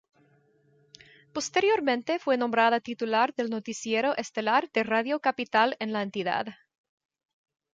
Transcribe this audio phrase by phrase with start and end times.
[1.31, 6.47] Posteriormente fue nombrada titular del noticiero estelar de Radio Capital en la entidad.